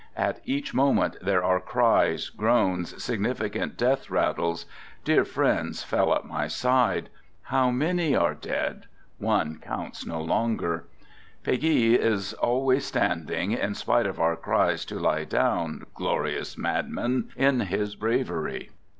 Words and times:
At 0.17 0.41
each 0.45 0.73
moment 0.73 1.15
there 1.21 1.43
are 1.43 1.59
cries, 1.59 2.29
groans, 2.29 3.03
significant 3.03 3.77
death 3.77 4.09
rattles; 4.09 4.65
dear 5.03 5.23
friends 5.23 5.83
fell 5.83 6.15
at 6.15 6.25
my 6.25 6.47
side. 6.47 7.09
How 7.43 7.69
many 7.69 8.15
are 8.15 8.33
dead? 8.33 8.87
One 9.19 9.59
counts 9.59 10.03
no 10.03 10.19
longer. 10.19 10.85
Peguy 11.43 11.99
is 11.99 12.33
always 12.33 12.83
standing, 12.83 13.51
in 13.51 13.75
spite 13.75 14.07
of 14.07 14.19
our 14.19 14.35
cries 14.35 14.85
to" 14.85 14.97
Lie 14.99 15.25
down!" 15.25 15.85
glorious 15.93 16.57
madman, 16.57 17.29
in 17.37 17.59
his 17.59 17.95
bravery. 17.95 18.71